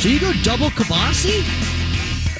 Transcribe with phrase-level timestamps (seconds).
[0.00, 1.44] So you go double Kabasi?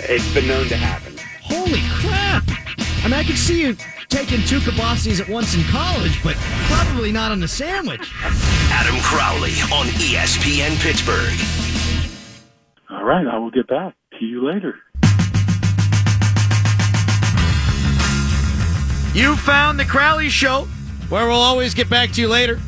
[0.08, 1.14] It's been known to happen.
[1.42, 2.42] Holy crap!
[2.48, 3.76] I mean, I could see you
[4.08, 6.36] taking two Kabasis at once in college, but
[6.70, 8.10] probably not on the sandwich.
[8.70, 11.38] Adam Crowley on ESPN Pittsburgh.
[12.88, 14.76] All right, I will get back to you later.
[19.12, 20.66] You found the Crowley Show,
[21.10, 22.58] where we'll always get back to you later.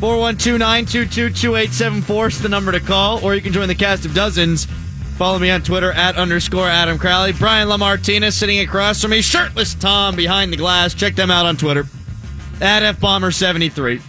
[0.00, 4.14] 412 922 2874 is the number to call, or you can join the cast of
[4.14, 4.64] dozens.
[5.18, 7.34] Follow me on Twitter at underscore Adam Crowley.
[7.34, 10.94] Brian LaMartina sitting across from me, shirtless Tom behind the glass.
[10.94, 11.84] Check them out on Twitter
[12.62, 14.00] at FBomber73,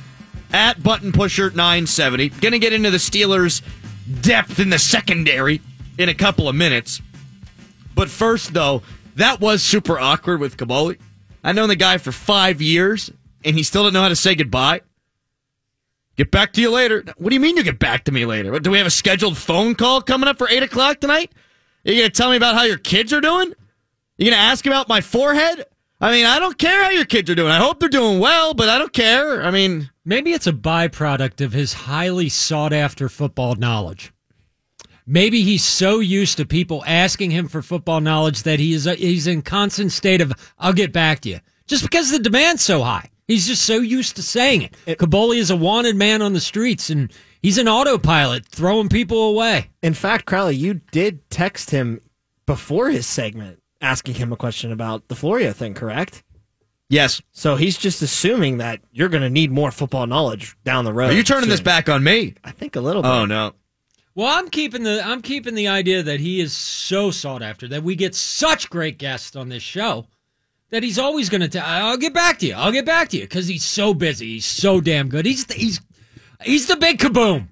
[0.54, 2.30] at Button Pusher 970.
[2.39, 3.62] Gonna get into the Steelers'
[4.22, 5.59] depth in the secondary
[5.98, 7.02] in a couple of minutes.
[7.95, 8.81] But first, though,
[9.16, 11.00] that was super awkward with Kaboly.
[11.44, 13.12] I've known the guy for five years,
[13.44, 14.84] and he still didn't know how to say goodbye.
[16.21, 17.03] Get back to you later.
[17.17, 18.59] What do you mean you get back to me later?
[18.59, 21.31] Do we have a scheduled phone call coming up for 8 o'clock tonight?
[21.86, 23.53] Are you going to tell me about how your kids are doing?
[24.17, 25.66] You going to ask about my forehead?
[26.00, 27.52] I mean, I don't care how your kids are doing.
[27.52, 29.41] I hope they're doing well, but I don't care.
[29.44, 34.11] I mean, Maybe it's a byproduct of his highly sought after football knowledge.
[35.06, 39.28] Maybe he's so used to people asking him for football knowledge that he is he's
[39.28, 43.11] in constant state of "I'll get back to you," just because the demand's so high.
[43.32, 45.00] He's just so used to saying it.
[45.00, 47.10] Kaboly is a wanted man on the streets, and
[47.42, 49.70] he's an autopilot throwing people away.
[49.82, 52.02] In fact, Crowley, you did text him
[52.46, 56.24] before his segment asking him a question about the Florio thing, correct?
[56.90, 57.22] yes.
[57.32, 61.12] So he's just assuming that you're going to need more football knowledge down the road.
[61.12, 62.36] Are you turning this back on me?
[62.44, 63.09] I think a little oh, bit.
[63.09, 63.54] Oh, no.
[64.14, 67.82] Well, I'm keeping the I'm keeping the idea that he is so sought after that
[67.82, 70.06] we get such great guests on this show
[70.72, 71.66] that he's always going to tell.
[71.66, 72.55] I'll get back to you.
[72.55, 74.33] I'll get back to you because he's so busy.
[74.33, 75.25] He's so damn good.
[75.25, 75.81] He's the, he's
[76.41, 77.50] he's the big kaboom.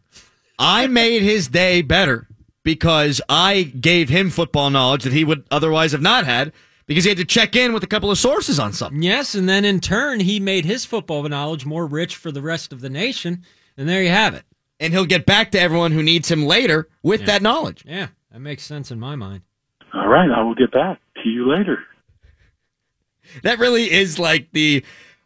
[0.57, 2.27] I made his day better
[2.63, 6.51] because I gave him football knowledge that he would otherwise have not had
[6.85, 9.01] because he had to check in with a couple of sources on something.
[9.01, 12.73] Yes, and then in turn he made his football knowledge more rich for the rest
[12.73, 13.43] of the nation.
[13.77, 14.43] And there you have it.
[14.81, 17.83] And he'll get back to everyone who needs him later with that knowledge.
[17.85, 19.41] Yeah, that makes sense in my mind.
[19.93, 21.79] All right, I will get back to you later.
[23.43, 24.83] That really is like the,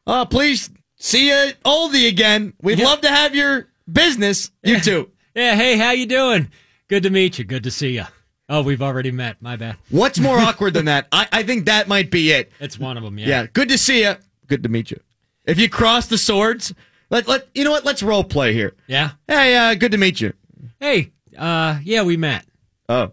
[0.08, 2.54] oh, please see you oldie again.
[2.62, 2.86] We'd Yeah.
[2.86, 4.52] love to have your business.
[4.64, 5.10] You too.
[5.36, 6.52] Yeah, hey, how you doing?
[6.88, 7.44] Good to meet you.
[7.46, 8.04] Good to see you.
[8.50, 9.42] Oh, we've already met.
[9.42, 9.78] My bad.
[9.90, 11.08] What's more awkward than that?
[11.12, 12.52] I, I think that might be it.
[12.60, 13.18] It's one of them.
[13.18, 13.28] Yeah.
[13.28, 13.46] Yeah.
[13.52, 14.14] Good to see you.
[14.46, 15.00] Good to meet you.
[15.46, 16.72] If you cross the swords,
[17.10, 17.84] let let you know what?
[17.84, 18.76] Let's role play here.
[18.86, 19.14] Yeah.
[19.28, 20.34] Hey, uh, good to meet you.
[20.80, 22.46] Hey, uh, yeah, we met.
[22.88, 23.12] Oh,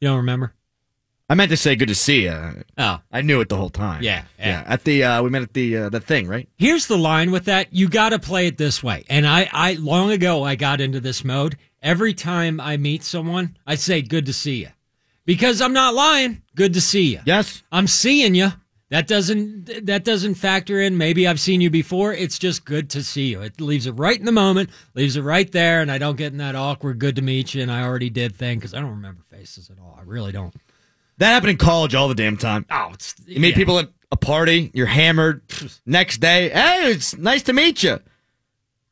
[0.00, 0.54] You don't remember?
[1.32, 2.62] I meant to say good to see you.
[2.76, 4.02] Oh, I knew it the whole time.
[4.02, 4.48] Yeah, yeah.
[4.48, 4.64] yeah.
[4.66, 6.46] At the uh, we met at the uh, the thing, right?
[6.58, 7.72] here's the line with that.
[7.72, 9.04] You got to play it this way.
[9.08, 11.56] And I, I, long ago, I got into this mode.
[11.80, 14.68] Every time I meet someone, I say, good to see you.
[15.24, 16.42] Because I'm not lying.
[16.54, 17.20] Good to see you.
[17.24, 17.62] Yes.
[17.72, 18.50] I'm seeing you.
[18.90, 20.98] That doesn't, that doesn't factor in.
[20.98, 22.12] Maybe I've seen you before.
[22.12, 23.40] It's just good to see you.
[23.40, 25.80] It leaves it right in the moment, leaves it right there.
[25.80, 27.62] And I don't get in that awkward, good to meet you.
[27.62, 29.96] And I already did thing because I don't remember faces at all.
[29.98, 30.54] I really don't.
[31.22, 32.66] That happened in college all the damn time.
[32.68, 33.54] Oh, it's, You meet yeah.
[33.54, 35.42] people at a party, you're hammered.
[35.86, 38.00] Next day, hey, it's nice to meet you.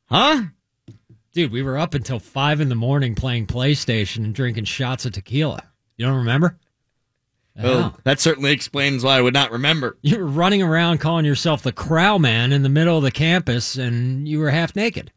[0.05, 0.43] Huh?
[1.33, 5.11] Dude, we were up until five in the morning playing PlayStation and drinking shots of
[5.13, 5.65] tequila.
[5.97, 6.57] You don't remember?
[7.57, 7.91] Well, oh, Yeah.
[8.05, 9.99] that certainly explains why I would not remember.
[10.03, 13.75] You were running around calling yourself the Crow Man in the middle of the campus,
[13.77, 15.11] and you were half naked.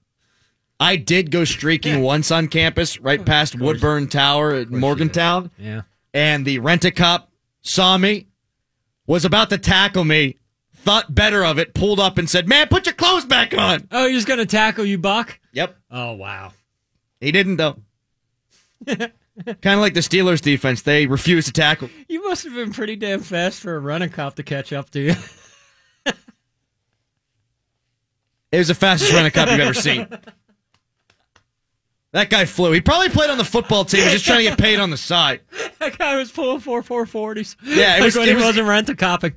[0.80, 5.84] I did go streaking once on campus, right oh, past Woodburn Tower at Morgantown, Yeah.
[6.14, 7.32] And the rent a cop
[7.62, 8.28] saw me,
[9.08, 10.38] was about to tackle me,
[10.76, 13.88] thought better of it, pulled up and said, Man, put your clothes back on.
[13.92, 15.40] Oh, he was going to tackle you, Buck?
[15.54, 15.76] Yep.
[15.92, 16.54] Oh, wow.
[17.20, 17.78] He didn't, though.
[18.88, 19.12] kind
[19.48, 20.82] of like the Steelers defense.
[20.82, 21.90] They refused to tackle.
[22.08, 25.00] You must have been pretty damn fast for a running cop to catch up to
[25.00, 25.16] you.
[28.54, 30.08] It was the fastest a cop you've ever seen.
[32.14, 32.72] That guy flew.
[32.72, 34.98] He probably played on the football team, Was just trying to get paid on the
[34.98, 35.42] side.
[35.80, 37.58] that guy was pulling four four forties.
[37.64, 39.34] Yeah, it like was- when it he was- wasn't rent a copping.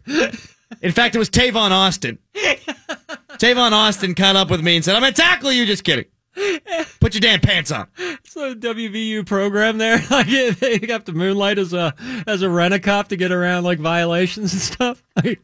[0.82, 2.18] In fact, it was Tavon Austin.
[2.34, 5.64] Tavon Austin caught up with me and said, I'm to tackle you.
[5.66, 6.06] Just kidding.
[7.00, 7.86] Put your damn pants on.
[7.96, 10.02] It's a WVU program there.
[10.10, 11.94] Like they have to moonlight as a
[12.26, 15.02] as a rent a cop to get around like violations and stuff.
[15.16, 15.40] Like,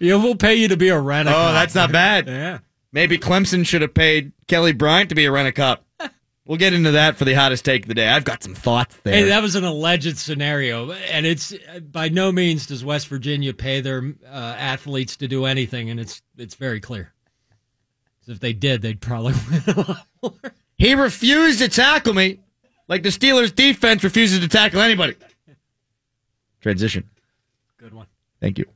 [0.00, 1.50] yeah, we'll pay you to be a rent a cop.
[1.50, 2.26] Oh, that's not bad.
[2.26, 2.58] Yeah.
[2.92, 5.84] Maybe Clemson should have paid Kelly Bryant to be a rent a cop.
[6.46, 8.08] We'll get into that for the hottest take of the day.
[8.08, 9.14] I've got some thoughts there.
[9.14, 11.52] Hey, that was an alleged scenario, and it's
[11.90, 16.22] by no means does West Virginia pay their uh, athletes to do anything, and it's
[16.38, 17.12] it's very clear.
[18.28, 20.52] If they did, they'd probably win a lot more.
[20.78, 22.40] he refused to tackle me.
[22.88, 25.16] Like the Steelers' defense refuses to tackle anybody.
[26.60, 27.08] Transition.
[27.78, 28.06] Good one.
[28.40, 28.66] Thank you.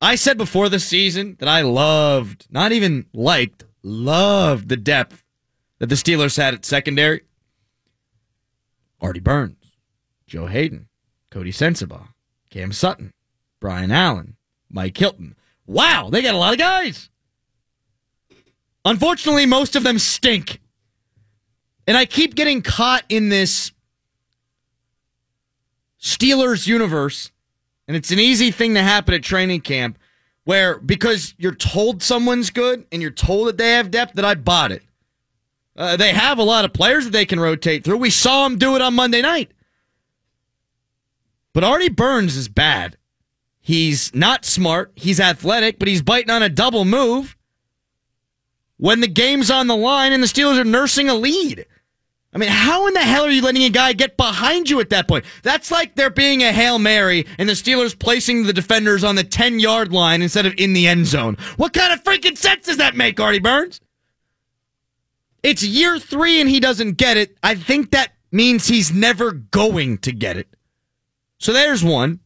[0.00, 5.21] I said before the season that I loved, not even liked, loved the depth
[5.82, 7.22] that the Steelers had at secondary.
[9.00, 9.56] Artie Burns,
[10.28, 10.86] Joe Haden,
[11.32, 12.06] Coty Sensabaugh,
[12.50, 13.12] Cam Sutton,
[13.58, 14.36] Brian Allen,
[14.70, 15.34] Mike Hilton.
[15.66, 17.10] Wow, they got a lot of guys.
[18.84, 20.60] Unfortunately, most of them stink.
[21.88, 23.72] And I keep getting caught in this
[26.00, 27.32] Steelers universe,
[27.88, 29.98] and it's an easy thing to happen at training camp
[30.44, 34.36] where because you're told someone's good and you're told that they have depth, that I
[34.36, 34.84] bought it.
[35.76, 37.96] Uh, they have a lot of players that they can rotate through.
[37.96, 39.52] We saw them do it on Monday night.
[41.52, 42.96] But Artie Burns is bad.
[43.60, 44.92] He's not smart.
[44.96, 47.36] He's athletic, but he's biting on a double move
[48.76, 51.66] when the game's on the line and the Steelers are nursing a lead.
[52.34, 54.90] I mean, how in the hell are you letting a guy get behind you at
[54.90, 55.26] that point?
[55.42, 59.24] That's like there being a Hail Mary and the Steelers placing the defenders on the
[59.24, 61.36] 10 yard line instead of in the end zone.
[61.56, 63.80] What kind of freaking sense does that make, Artie Burns?
[65.42, 67.36] It's year three and he doesn't get it.
[67.42, 70.48] I think that means he's never going to get it.
[71.38, 72.20] So there's one.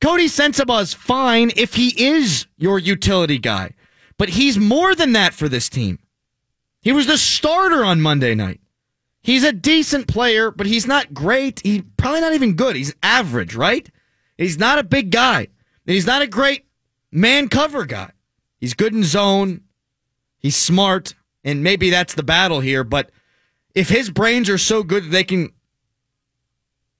[0.00, 3.72] Coty Sensabaugh's fine if he is your utility guy,
[4.18, 5.98] but he's more than that for this team.
[6.82, 8.60] He was the starter on Monday night.
[9.22, 11.60] He's a decent player, but he's not great.
[11.64, 12.76] He's probably not even good.
[12.76, 13.88] He's average, right?
[14.36, 15.48] He's not a big guy.
[15.86, 16.66] He's not a great
[17.10, 18.10] man cover guy.
[18.58, 19.62] He's good in zone.
[20.38, 22.84] He's smart, and maybe that's the battle here.
[22.84, 23.10] But
[23.74, 25.52] if his brains are so good that they can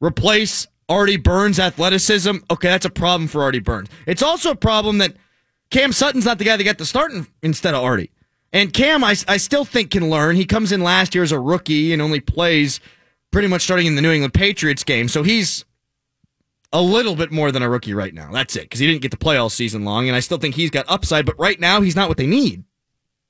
[0.01, 3.89] replace Artie Burns' athleticism, okay, that's a problem for Artie Burns.
[4.07, 5.17] It's also a problem that
[5.71, 7.13] Cam Sutton's not the guy that got the start
[7.43, 8.11] instead of Artie.
[8.53, 10.37] And Cam, I, I still think can learn.
[10.37, 12.79] He comes in last year as a rookie and only plays
[13.33, 15.09] pretty much starting in the New England Patriots game.
[15.09, 15.65] So he's
[16.73, 18.31] a little bit more than a rookie right now.
[18.31, 20.07] That's it, because he didn't get to play all season long.
[20.07, 22.63] And I still think he's got upside, but right now he's not what they need.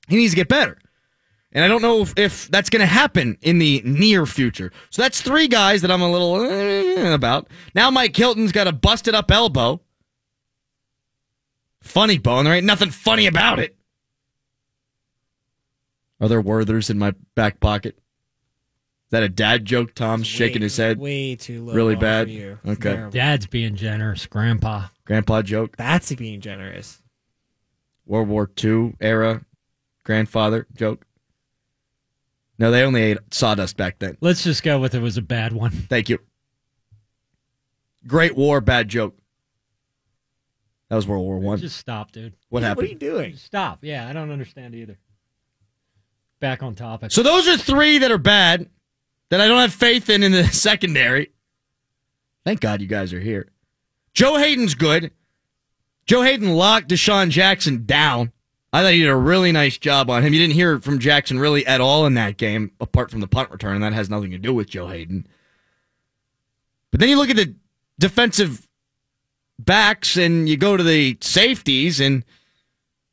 [0.07, 0.77] He needs to get better.
[1.55, 4.73] And I don't know if, if that's going to happen in the near future.
[4.89, 7.47] So that's three guys that I'm a little eh, about.
[7.73, 9.79] Now Mike Hilton's got a busted up elbow.
[11.81, 12.43] Funny bone.
[12.43, 13.73] There ain't nothing funny about it.
[16.19, 17.95] Are there Werthers in my back pocket?
[17.95, 19.93] Is that a dad joke?
[19.93, 20.99] Tom's shaking his head.
[20.99, 21.73] Way too low.
[21.73, 22.27] Really bad?
[22.27, 22.59] For you.
[22.67, 22.95] Okay.
[22.95, 23.11] Terrible.
[23.11, 24.25] Dad's being generous.
[24.25, 24.87] Grandpa.
[25.05, 25.77] Grandpa joke.
[25.77, 27.01] That's being generous.
[28.05, 29.45] World War II era
[30.03, 31.04] grandfather joke.
[32.57, 34.17] No, they only ate sawdust back then.
[34.21, 35.71] Let's just go with it was a bad one.
[35.71, 36.19] Thank you.
[38.07, 39.17] Great War, bad joke.
[40.89, 41.57] That was World War One.
[41.57, 42.33] Just stop, dude.
[42.49, 42.77] What happened?
[42.77, 43.35] What are you doing?
[43.35, 43.79] Stop.
[43.81, 44.97] Yeah, I don't understand either.
[46.39, 47.11] Back on topic.
[47.11, 48.69] So those are three that are bad
[49.29, 51.31] that I don't have faith in in the secondary.
[52.45, 53.49] Thank God you guys are here.
[54.13, 55.11] Joe Haden's good.
[56.05, 58.31] Joe Haden locked DeSean Jackson down.
[58.75, 60.33] I thought he did a really nice job on him.
[60.33, 63.49] You didn't hear from Jackson really at all in that game, apart from the punt
[63.49, 65.25] return, and that has nothing to do with Joe Haden.
[66.91, 67.55] But then you look at the
[67.99, 68.67] defensive
[69.57, 72.25] backs and you go to the safeties, and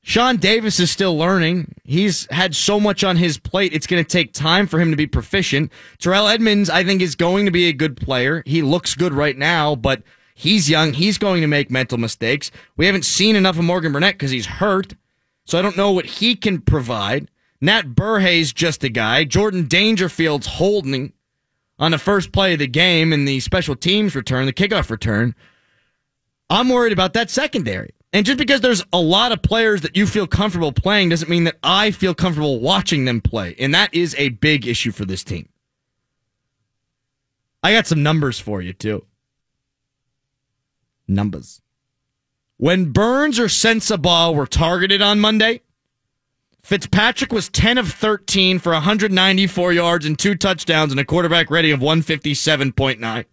[0.03, 1.76] Sean Davis is still learning.
[1.85, 3.73] He's had so much on his plate.
[3.73, 5.70] It's going to take time for him to be proficient.
[6.00, 8.42] Terrell Edmunds, I think, is going to be a good player.
[8.47, 10.02] He looks good right now, but
[10.35, 10.92] he's young.
[10.92, 12.50] He's going to make mental mistakes.
[12.76, 14.95] We haven't seen enough of Morgan Burnett because he's hurt.
[15.44, 17.28] So I don't know what he can provide.
[17.61, 19.25] Nat Berhe's just a guy.
[19.25, 21.12] Jordan Dangerfield's holding
[21.78, 25.34] on the first play of the game in the special teams return, the kickoff return.
[26.50, 27.94] I'm worried about that secondary.
[28.12, 31.44] And just because there's a lot of players that you feel comfortable playing doesn't mean
[31.44, 33.54] that I feel comfortable watching them play.
[33.58, 35.49] And that is a big issue for this team.
[37.62, 39.06] I got some numbers for you, too.
[41.08, 41.62] Numbers.
[42.62, 45.62] When Burns or Sensabaugh were targeted on Monday,
[46.62, 51.73] Fitzpatrick was 10 of 13 for 194 yards and two touchdowns and a quarterback rating
[51.73, 53.25] of 157.9.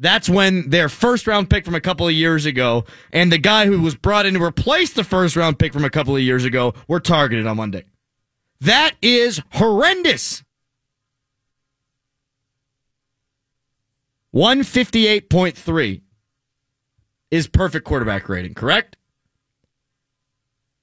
[0.00, 3.66] That's when their first round pick from a couple of years ago and the guy
[3.66, 6.44] who was brought in to replace the first round pick from a couple of years
[6.44, 7.84] ago were targeted on Monday.
[8.60, 10.42] That is horrendous.
[14.34, 16.00] 158.3
[17.30, 18.96] is perfect quarterback rating, correct?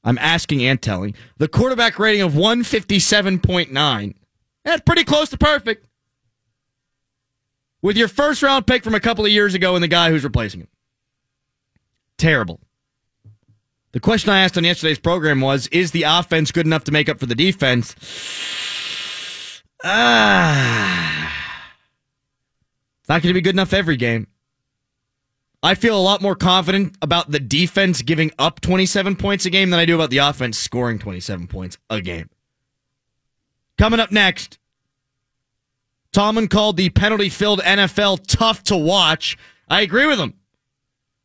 [0.04, 1.16] I'm asking and telling.
[1.38, 4.16] The quarterback rating of 157.9.
[4.64, 5.88] That's pretty close to perfect.
[7.82, 10.24] With your first round pick from a couple of years ago and the guy who's
[10.24, 10.68] replacing him.
[12.18, 12.60] Terrible.
[13.92, 17.10] The question I asked on yesterday's program was Is the offense good enough to make
[17.10, 17.96] up for the defense?
[19.84, 21.34] Ah.
[23.02, 24.28] It's not going to be good enough every game.
[25.64, 29.72] I feel a lot more confident about the defense giving up 27 points a game
[29.72, 32.30] than I do about the offense scoring 27 points a game.
[33.78, 34.60] Coming up next,
[36.14, 39.38] Tomlin called the penalty filled NFL tough to watch.
[39.68, 40.36] I agree with him.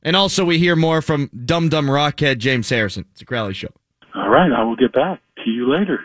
[0.02, 3.04] And also, we hear more from Dum Dum Rockhead James Harrison.
[3.12, 3.68] It's a Crowley show.
[4.14, 6.00] All right, I will get back to you later.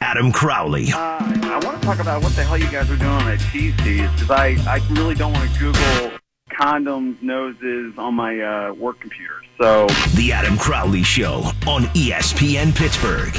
[0.00, 0.86] Adam Crowley.
[0.92, 3.40] Uh, I want to talk about what the hell you guys are doing on that
[3.52, 6.18] cheese because I, I really don't want to Google
[6.52, 9.34] condoms, noses on my uh, work computer.
[9.60, 13.34] So The Adam Crowley Show on ESPN Pittsburgh.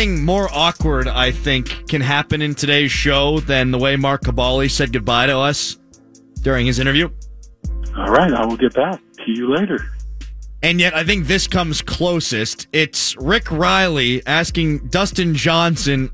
[0.00, 4.70] Nothing more awkward, I think, can happen in today's show than the way Mark Kaboly
[4.70, 5.76] said goodbye to us
[6.40, 7.10] during his interview.
[7.98, 9.78] All right, I will get back to you later.
[10.62, 12.66] And yet, I think this comes closest.
[12.72, 16.10] It's Rick Reilly asking Dustin Johnson.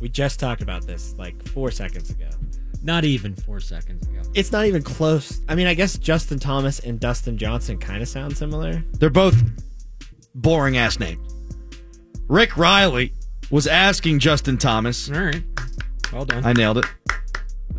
[0.00, 2.28] We just talked about this like four seconds ago.
[2.84, 4.22] Not even four seconds ago.
[4.34, 5.40] It's not even close.
[5.48, 8.80] I mean, I guess Justin Thomas and Dustin Johnson kind of sound similar.
[9.00, 9.42] They're both
[10.36, 11.29] boring ass names.
[12.30, 13.12] Rick Reilly
[13.50, 15.10] was asking Justin Thomas.
[15.10, 15.42] All right.
[16.12, 16.46] Well done.
[16.46, 16.84] I nailed it.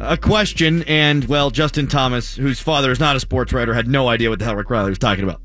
[0.02, 4.10] A question, and well, Justin Thomas, whose father is not a sports writer, had no
[4.10, 5.40] idea what the hell Rick Reilly was talking about.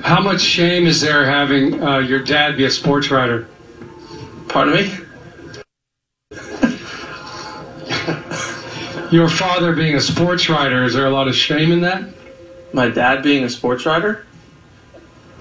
[0.00, 3.46] How much shame is there having uh, your dad be a sports writer?
[4.48, 4.94] Pardon me?
[9.12, 12.02] your father being a sports writer, is there a lot of shame in that?
[12.72, 14.26] My dad being a sports writer?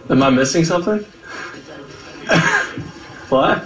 [0.09, 1.05] Am I missing something?
[3.29, 3.63] what?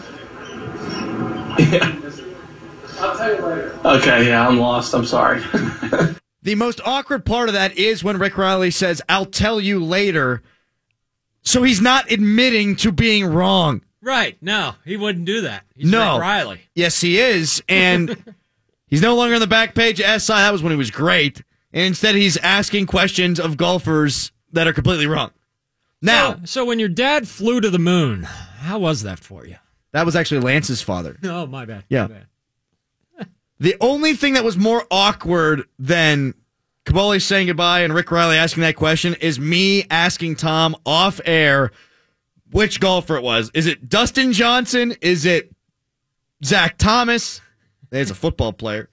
[1.60, 1.98] Yeah.
[3.00, 3.80] I'll tell you later.
[3.86, 4.94] Okay, yeah, I'm lost.
[4.94, 5.44] I'm sorry.
[6.44, 10.42] The most awkward part of that is when Rick Reilly says, I'll tell you later.
[11.44, 13.84] So he's not admitting to being wrong.
[14.02, 14.38] right.
[14.42, 15.66] No, he wouldn't do that.
[15.76, 16.14] He's No.
[16.14, 16.62] Rick Reilly.
[16.74, 17.62] Yes, he is.
[17.70, 18.24] And
[18.88, 20.34] he's no longer on the back page of SI.
[20.34, 21.44] That was when he was great.
[21.74, 25.30] And instead, he's asking questions of golfers that are completely wrong.
[26.02, 28.28] Now, So, so when your dad flew to the moon,
[28.62, 29.56] how was that for you?
[29.94, 31.18] that was actually Lance's father.
[31.24, 31.84] Oh, my bad.
[31.90, 32.04] Yeah.
[32.04, 32.26] My bad.
[33.60, 36.34] The only thing that was more awkward than
[36.86, 41.72] Kaboly saying goodbye and Rick Reilly asking that question is me asking Tom off air
[42.52, 43.52] which golfer it was.
[43.54, 44.96] Is it Dustin Johnson?
[45.02, 45.54] Is it
[46.44, 47.40] Zach Thomas?
[47.92, 48.90] There's a football player.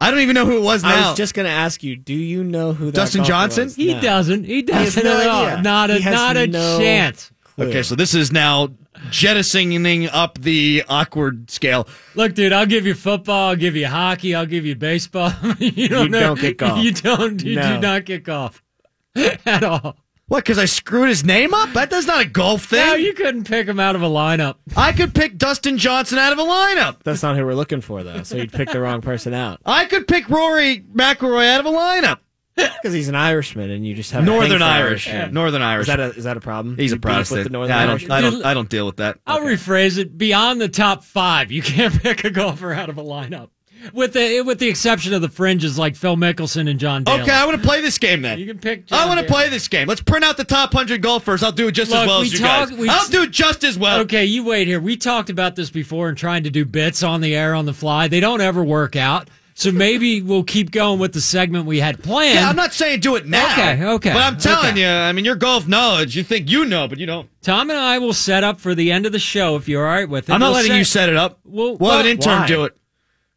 [0.00, 1.06] I don't even know who it was now.
[1.06, 3.64] I was just going to ask you, do you know who that Dustin Johnson?
[3.66, 3.76] was?
[3.76, 4.00] He No.
[4.00, 4.44] doesn't.
[4.44, 5.46] He doesn't no at all.
[5.46, 5.62] idea.
[5.62, 7.30] Not a He has not a no- chance.
[7.56, 7.68] Clue.
[7.68, 8.68] okay, so this is now
[9.10, 11.88] jettisoning up the awkward scale.
[12.14, 15.32] Look, dude, I'll give you football, I'll give you hockey, I'll give you baseball.
[15.58, 16.84] you don't, You know- don't get golf.
[16.84, 17.42] You don't.
[17.42, 17.74] You No.
[17.74, 18.62] do not get golf
[19.16, 19.96] at all.
[20.28, 20.44] What?
[20.44, 21.72] Because I screwed his name up?
[21.72, 22.84] That that's not a golf thing.
[22.84, 24.56] No, you couldn't pick him out of a lineup.
[24.76, 26.96] I could pick Dustin Johnson out of a lineup.
[27.04, 28.24] That's not who we're looking for, though.
[28.24, 31.70] So you'd pick the wrong person out I could pick Rory McIlroy out of a
[31.70, 32.18] lineup.
[32.56, 35.08] Because he's an Irishman, and you just have Northern for Irish.
[35.08, 35.34] Irishmen.
[35.34, 35.82] Northern Irish.
[35.82, 36.76] Is that a is that a problem?
[36.76, 37.38] He's You a beef Protestant.
[37.38, 39.18] With the Northern yeah, I don't, I don't, I don't deal with that.
[39.26, 40.16] I'll rephrase it.
[40.16, 43.50] Beyond the top five, you can't pick a golfer out of a lineup.
[43.92, 47.20] With the with the exception of the fringes like Phil Mickelson and John Daly.
[47.20, 48.38] Okay, I want to play this game then.
[48.38, 48.90] You can pick.
[48.90, 49.86] I want to play this game.
[49.86, 51.42] Let's print out the top hundred golfers.
[51.42, 52.78] I'll do it just as well we as you talk- guys.
[52.78, 54.00] we- I'll do it just as well.
[54.00, 54.80] Okay, you wait here.
[54.80, 57.74] We talked about this before and trying to do bits on the air on the
[57.74, 58.08] fly.
[58.08, 59.28] They don't ever work out.
[59.58, 62.34] So maybe we'll keep going with the segment we had planned.
[62.34, 63.52] Yeah, I'm not saying do it now.
[63.52, 64.82] Okay, okay, But I'm telling okay.
[64.82, 67.26] you, I mean, your golf knowledge, you think you know, but you don't.
[67.40, 69.90] Tom and I will set up for the end of the show if you're all
[69.94, 70.32] right with it.
[70.34, 71.40] I'm not We'll letting set- you set it up.
[71.42, 72.46] Well, we'll have an well, intern why?
[72.46, 72.76] do it.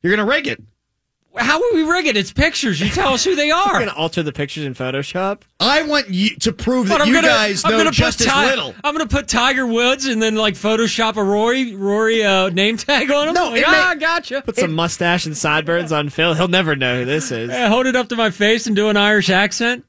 [0.03, 0.61] You're going to rig it.
[1.35, 2.17] How would we rig it?
[2.17, 2.81] It's pictures.
[2.81, 3.79] You tell us who they You're are.
[3.79, 5.43] gonna alter the pictures in Photoshop.
[5.59, 8.19] I want you to prove But that I'm you gonna, guys I'm know gonna just
[8.19, 8.75] put as little.
[8.83, 13.09] I'm gonna put Tiger Woods and then like Photoshop a Rory Rory uh, name tag
[13.11, 13.33] on him.
[13.35, 14.41] No, like, it ah, may- gotcha.
[14.41, 16.33] Put some mustache and sideburns on Phil.
[16.33, 17.49] He'll never know who this is.
[17.51, 19.85] Uh, hold it up to my face and do an Irish accent.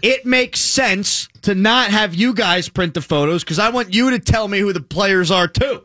[0.00, 4.10] It makes sense to not have you guys print the photos because I want you
[4.10, 5.82] to tell me who the players are too.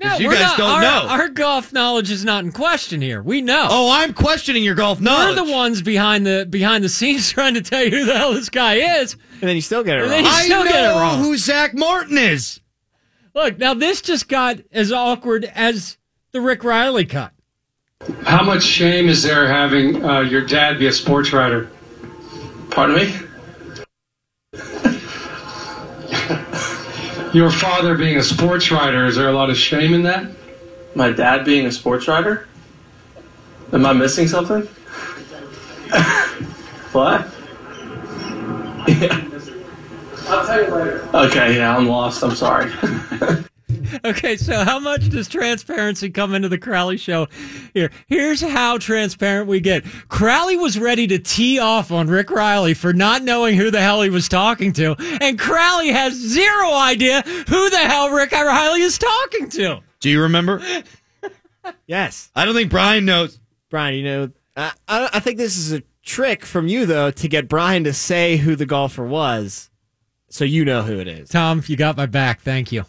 [0.00, 1.06] No, you we're guys not- don't our, know.
[1.08, 3.20] Our golf knowledge is not in question here.
[3.22, 3.66] We know.
[3.68, 5.36] Oh, I'm questioning your golf knowledge.
[5.36, 8.32] We're the ones behind the behind the scenes trying to tell you who the hell
[8.32, 9.14] this guy is.
[9.40, 10.22] And then you still get it And wrong.
[10.22, 11.18] then you I still know get it wrong.
[11.18, 12.60] who Zach Martin is.
[13.34, 15.96] Look, now this just got as awkward as
[16.32, 17.32] the Rick Reilly cut.
[18.22, 21.70] How much shame is there having uh, your dad be a sports writer?
[22.70, 23.14] Pardon me?
[27.38, 30.28] Your father being a sports writer, is there a lot of shame in that?
[30.96, 32.48] My dad being a sports writer?
[33.72, 34.62] Am I missing something?
[36.92, 37.28] what?
[38.88, 39.28] Yeah.
[40.28, 41.08] I'll tell you later.
[41.14, 42.24] Okay, yeah, I'm lost.
[42.24, 42.72] I'm sorry.
[44.04, 47.26] Okay, so how much does transparency come into the Crowley show
[47.74, 47.90] here?
[48.06, 49.84] Here's how transparent we get.
[50.08, 54.02] Crowley was ready to tee off on Rick Reilly for not knowing who the hell
[54.02, 58.98] he was talking to, and Crowley has zero idea who the hell Rick Reilly is
[58.98, 59.80] talking to.
[60.00, 60.62] Do you remember?
[61.86, 62.30] Yes.
[62.34, 63.38] I don't think Brian knows.
[63.68, 67.28] Brian, you know, I, I I think this is a trick from you, though, to
[67.28, 69.68] get Brian to say who the golfer was
[70.28, 71.28] so you know who it is.
[71.28, 72.40] Tom, you got my back.
[72.40, 72.84] Thank you.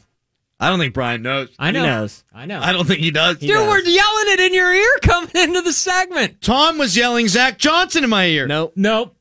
[0.59, 1.49] I don't think Brian knows.
[1.57, 1.81] I know.
[1.81, 2.23] He knows.
[2.33, 2.59] I know.
[2.59, 3.37] I don't think he does.
[3.37, 6.41] Dude, we're yelling it in your ear coming into the segment.
[6.41, 8.45] Tom was yelling Zach Johnson in my ear.
[8.45, 8.73] Nope.
[8.75, 9.15] Nope.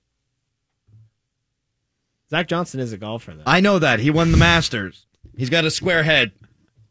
[2.31, 3.45] Zach Johnson is a golfer, though.
[3.47, 4.01] I know that.
[4.01, 5.07] He won the Masters.
[5.37, 6.33] He's got a square head.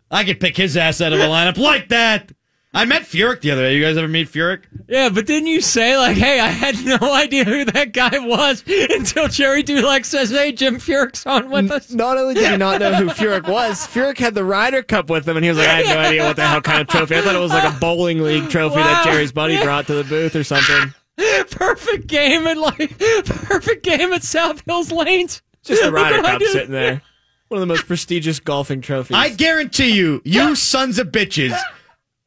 [0.09, 2.31] I could pick his ass out of a lineup like that.
[2.73, 3.75] I met Furyk the other day.
[3.75, 4.63] You guys ever meet Furyk?
[4.87, 8.63] Yeah, but didn't you say like, "Hey, I had no idea who that guy was
[8.67, 12.79] until Gerry Dulac says, "Hey, Jim Furyk's on with us." Not only did he not
[12.79, 15.67] know who Furyk was, Furyk had the Ryder Cup with him, and he was like,
[15.67, 17.15] I had no idea what the hell kind of trophy.
[17.15, 20.03] I thought it was like a bowling league trophy that Gerry's buddy brought to the
[20.03, 20.93] booth or something.
[21.49, 25.41] Perfect game at like perfect game at South Hills Lanes.
[25.63, 26.51] Just the Look Ryder what I Cup did.
[26.51, 27.01] sitting there.
[27.47, 29.15] One of the most prestigious golfing trophies.
[29.17, 31.57] I guarantee you, you sons of bitches,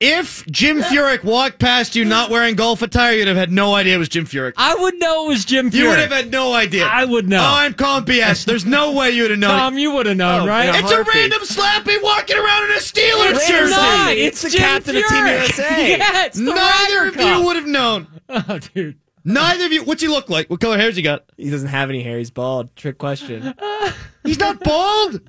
[0.01, 3.95] if Jim Furyk walked past you not wearing golf attire, you'd have had no idea
[3.95, 4.55] it was Jim Furyk.
[4.57, 5.75] I would know it was Jim Furyk.
[5.75, 6.87] You would have had no idea.
[6.87, 7.41] I would know.
[7.41, 8.45] Oh, I'm calling BS.
[8.47, 9.59] There's no way you would have known.
[9.59, 10.65] Tom, you would have known, Oh, right?
[10.65, 10.79] yeah.
[10.81, 13.71] it's a random slappy walking around in a Steelers It's jersey.
[13.73, 14.13] not.
[14.13, 15.91] It's It's, the Jim captain of Team USA.
[15.99, 17.39] Yeah, Neither of Cup.
[17.39, 18.07] you would have known.
[18.33, 18.97] Oh, dude.
[19.25, 19.83] Neither of you.
[19.85, 20.49] What's he look like?
[20.49, 21.25] What color hair's he got?
[21.37, 22.17] He doesn't have any hair.
[22.17, 22.75] He's bald.
[22.77, 23.53] Trick question.
[24.25, 25.21] He's not bald.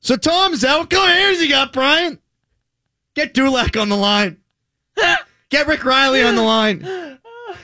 [0.00, 2.18] So Tom, is that what color hair's he got, Brian?
[3.14, 4.38] Get Dulac on the line.
[5.50, 7.18] Get Rick Reilly on the line.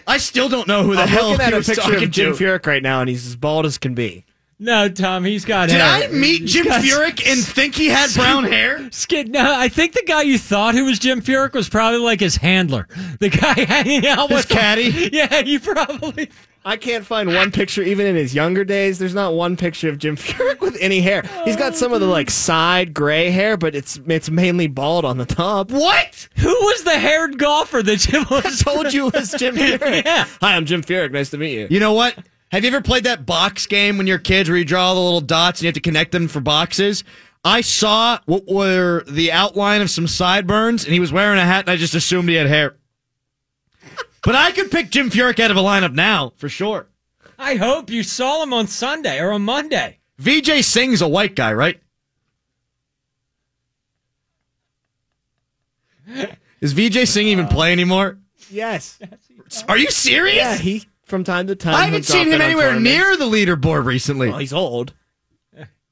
[0.07, 2.05] I still don't know who the I'm hell looking he at a was picture talking
[2.05, 2.39] of Jim to.
[2.45, 4.25] Furyk right now, and he's as bald as can be.
[4.59, 6.09] No, Tom, he's got Did hair.
[6.09, 8.89] I meet Jim He's got- Furyk and think he had brown hair?
[8.91, 12.21] Skid, no, I think the guy you thought who was Jim Furyk was probably like
[12.21, 12.89] his handler,
[13.21, 14.57] the guy hanging out His with him.
[14.57, 15.11] caddy?
[15.13, 16.31] Yeah, you probably.
[16.67, 18.99] I can't find one picture, even in his younger days.
[18.99, 21.23] There's not one picture of Jim Furyk with any hair.
[21.45, 25.17] He's got some of the like side gray hair, but it's it's mainly bald on
[25.17, 25.71] the top.
[25.71, 26.29] What?
[26.39, 28.59] Who was the haired golfer that Jim was?
[28.59, 30.05] Told you it was Jim Furyk.
[30.05, 30.27] Yeah.
[30.41, 31.13] Hi, I'm Jim Furyk.
[31.13, 31.69] Nice to meet you.
[31.71, 32.19] You know what?
[32.51, 35.21] Have you ever played that box game when you're kids where you draw the little
[35.21, 37.05] dots and you have to connect them for boxes?
[37.45, 41.61] I saw what were the outline of some sideburns and he was wearing a hat
[41.61, 42.75] and I just assumed he had hair.
[44.27, 46.89] But I could pick Jim Furyk out of a lineup now, for sure.
[47.39, 50.01] I hope you saw him on Sunday or on Monday.
[50.21, 51.81] Vijay Singh's a white guy, right?
[56.61, 58.19] Is Vijay Singh even play anymore?
[58.51, 58.99] Yes.
[59.69, 60.37] Are you serious?
[60.39, 61.77] Yeah, he from time to time.
[61.77, 64.31] I haven't seen him anywhere near the leaderboard recently.
[64.31, 64.93] Well, he's old.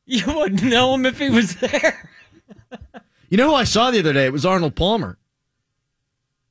[0.06, 2.10] You wouldn't know him if he was there.
[3.28, 4.26] You know who I saw the other day?
[4.26, 5.18] It was Arnold Palmer.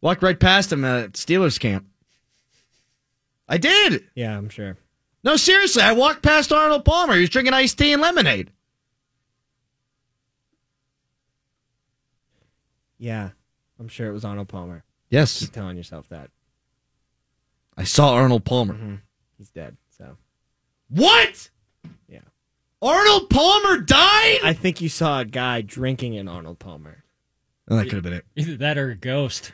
[0.04, 1.86] Walked right past him at Steelers camp.
[3.48, 4.04] I did.
[4.16, 4.76] Yeah, I'm sure.
[5.24, 7.13] No, seriously, I walked past Arnold Palmer.
[7.13, 8.52] He was drinking iced tea and lemonade.
[12.98, 13.30] Yeah,
[13.80, 14.84] I'm sure it was Arnold Palmer.
[15.10, 16.30] Yes, Keep telling yourself that
[17.78, 18.74] I saw Arnold Palmer.
[18.74, 18.96] Mm-hmm.
[19.38, 19.78] he's dead.
[19.98, 20.18] So
[20.89, 21.50] What?
[22.10, 22.20] yeah,
[22.82, 24.39] Arnold Palmer died?
[24.44, 27.06] I think you saw a guy drinking in Arnold Palmer.
[27.70, 28.26] Oh, that could have been it.
[28.36, 29.54] Either that or a ghost.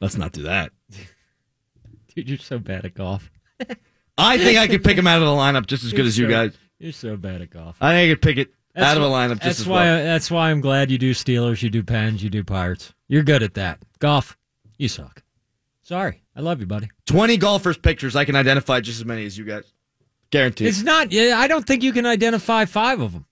[0.00, 0.72] Let's not do that.
[2.14, 3.30] Dude, you're so bad at golf.
[4.18, 6.26] I think I could pick him out of the lineup just as good as you
[6.26, 6.58] so- guys.
[6.78, 7.76] You're so bad at golf.
[7.80, 9.84] I think I could pick it out of a lineup just That's as why.
[9.84, 10.02] well.
[10.04, 12.94] that's why I'm glad you do Steelers, you do Pens, you do Pirates.
[13.06, 13.80] You're good at that.
[13.98, 14.38] Golf,
[14.78, 15.22] you suck.
[15.82, 16.88] Sorry, I love you, buddy.
[17.06, 18.16] 20 golfers' pictures.
[18.16, 19.70] I can identify just as many as you guys.
[20.30, 20.68] Guaranteed.
[20.68, 21.12] It's not.
[21.12, 23.26] yeah, I don't think you can identify five of them.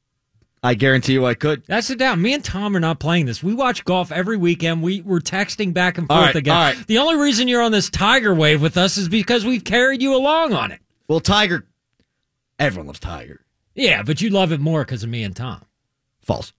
[0.63, 1.63] I guarantee you I could.
[1.67, 2.21] That's it down.
[2.21, 3.43] Me and Tom are not playing this.
[3.43, 4.83] We watch golf every weekend.
[4.83, 6.57] We we're texting back and forth right, again.
[6.57, 6.87] all right.
[6.87, 10.17] The only reason you're on this Tiger wave with us is because we've carried you
[10.17, 10.81] along on it.
[11.07, 11.67] Well, Tiger.
[12.59, 13.45] Everyone loves Tiger.
[13.75, 15.65] Yeah, but you love it more because of me and Tom.
[16.23, 16.53] False.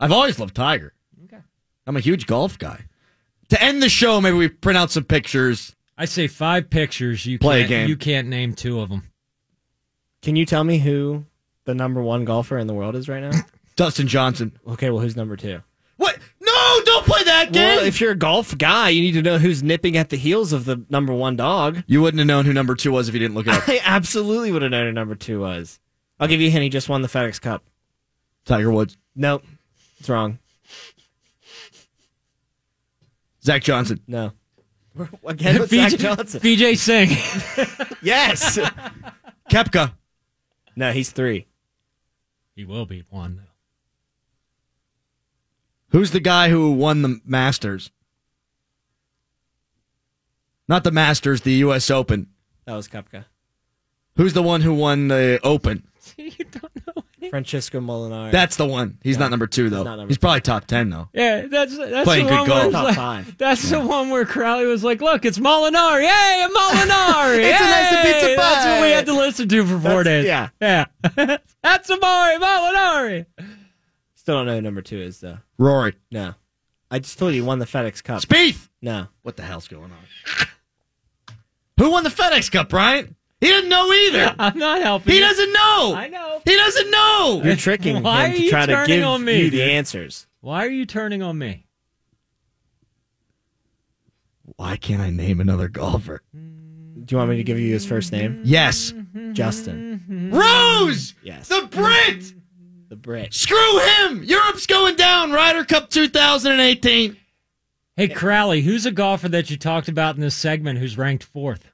[0.00, 0.94] I've always loved Tiger.
[1.24, 1.42] Okay.
[1.86, 2.84] I'm a huge golf guy.
[3.50, 5.74] To end the show, maybe we print out some pictures.
[5.96, 7.26] I say five pictures.
[7.26, 7.88] You Play a can't, game.
[7.88, 9.10] You can't name two of them.
[10.22, 11.26] Can you tell me who
[11.68, 13.30] the number one golfer in the world is right now?
[13.76, 14.58] Dustin Johnson.
[14.66, 15.60] okay, well, who's number two?
[15.98, 16.18] What?
[16.40, 17.76] No, don't play that game.
[17.76, 20.54] Well, if you're a golf guy, you need to know who's nipping at the heels
[20.54, 21.82] of the number one dog.
[21.86, 23.64] you wouldn't have known who number two was if you didn't look it up.
[23.68, 25.78] I absolutely would have known who number two was.
[26.18, 26.62] I'll give you a hint.
[26.62, 27.62] He just won the FedEx Cup.
[28.46, 28.96] Tiger Woods.
[29.14, 29.44] Nope,
[30.00, 30.38] it's wrong.
[33.44, 34.00] Zach Johnson.
[34.06, 34.32] No.
[35.26, 36.40] Again with Zach Johnson.
[36.40, 37.10] Vijay Singh.
[38.02, 38.58] Yes.
[39.50, 39.92] Koepka.
[40.74, 41.46] no, he's three.
[42.58, 43.36] He will be one.
[43.36, 43.42] though.
[45.96, 47.92] Who's the guy who won the Masters?
[50.66, 51.88] Not the Masters, the U.S.
[51.88, 52.26] Open.
[52.64, 53.26] That was Koepka.
[54.16, 55.86] Who's the one who won the Open?
[56.16, 56.97] you don't know.
[57.30, 58.30] Francesco Molinari.
[58.32, 58.98] That's the one.
[59.02, 59.82] He's No, not number two though.
[59.82, 61.08] not number He's probably top ten though.
[61.12, 62.72] Yeah, that's that's Playing the one where golf.
[62.72, 63.38] Top like- five.
[63.38, 66.06] That's the one where Crowley was like, "Look, it's Molinari.
[66.08, 67.38] Hey, a Molinari.
[67.44, 70.04] It's a nice Hey!" pizza That's what we had to listen to for four That's-
[70.04, 70.24] days.
[70.26, 70.48] yeah.
[70.60, 71.36] yeah.
[71.62, 73.26] that's a boy, Molinari.
[74.14, 75.38] Still don't know who number two is though.
[75.58, 75.94] Rory.
[76.10, 76.34] No.
[76.90, 78.22] I just told you he won the FedEx Cup.
[78.22, 78.68] Spieth.
[78.80, 79.08] No.
[79.22, 80.46] What the hell's going on?
[81.78, 83.14] Who won the FedEx Cup, Brian?
[83.40, 84.34] He doesn't know either.
[84.38, 85.12] I'm not helping.
[85.12, 85.24] He you.
[85.24, 85.94] doesn't know.
[85.96, 86.42] I know.
[86.44, 87.40] He doesn't know.
[87.44, 89.58] You're tricking Why him are to you try to turning give on me, you the
[89.58, 89.68] dude?
[89.68, 90.26] answers.
[90.40, 91.66] Why are you turning on me?
[94.56, 96.22] Why can't I name another golfer?
[96.32, 98.40] Do you want me to give you his first name?
[98.44, 98.92] Yes.
[99.32, 100.30] Justin.
[100.32, 101.14] Rose.
[101.22, 101.48] Yes.
[101.48, 102.34] The Brit.
[102.88, 103.32] The Brit.
[103.32, 104.24] Screw him.
[104.24, 105.30] Europe's going down.
[105.32, 107.16] Ryder Cup 2018.
[107.96, 111.67] Hey, Crowley, who's a golfer that you talked about in this segment who's ranked fourth?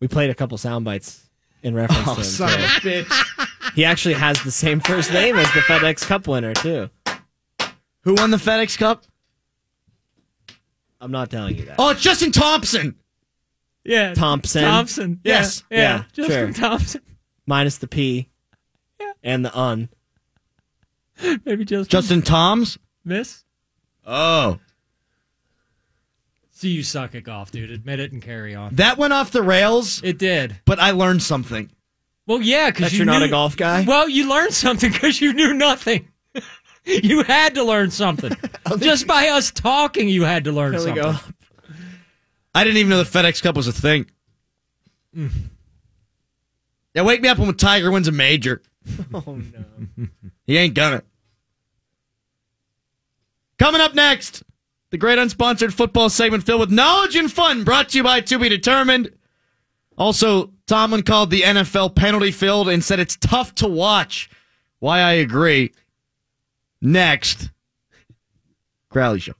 [0.00, 1.28] We played a couple sound bites
[1.62, 2.24] in reference oh, to him.
[2.24, 2.54] son too.
[2.54, 2.64] of a
[3.04, 3.72] bitch.
[3.74, 6.90] He actually has the same first name as the FedEx Cup winner too.
[8.02, 9.04] Who won the FedEx Cup?
[11.00, 11.76] I'm not telling you that.
[11.78, 12.96] Oh, it's Justin Thompson.
[13.84, 14.62] Yeah, Thompson.
[14.64, 15.20] Thompson.
[15.24, 15.64] Yeah, Yes.
[15.70, 16.62] yeah, Yeah, Justin sure.
[16.68, 17.00] Thompson.
[17.46, 18.28] Minus the P.
[19.00, 19.12] Yeah.
[19.22, 19.88] And the un.
[21.44, 22.78] Maybe just Justin Toms.
[23.04, 23.44] miss.
[24.06, 24.58] Oh,
[26.58, 27.70] See, you suck at golf, dude.
[27.70, 28.74] Admit it and carry on.
[28.74, 30.02] that went off the rails.
[30.02, 30.56] It did.
[30.64, 31.70] But I learned something.
[32.26, 33.84] Well, yeah, because you you're not a golf guy?
[33.86, 36.08] Well, you learned something because you knew nothing.
[36.84, 38.32] you had to learn something.
[38.78, 41.02] Just by us talking, you had to learn Here we something.
[41.04, 41.74] go.
[42.56, 44.10] I didn't even know the FedEx Cup was a thing.
[45.16, 45.30] Mm.
[46.92, 48.62] Yeah, wake me up when Tiger wins a major.
[49.14, 50.08] Oh no.
[50.44, 51.04] He ain't gonna.
[53.60, 54.42] Coming up next,
[54.90, 58.38] the great unsponsored football segment filled with knowledge and fun, brought to you by To
[58.38, 59.12] Be Determined.
[59.96, 64.30] Also, Tomlin called the NFL penalty filled and said it's tough to watch.
[64.78, 65.72] Why I agree.
[66.80, 67.50] Next,
[68.90, 69.32] Crowley Show.